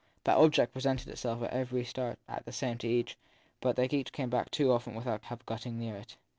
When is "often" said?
4.71-4.95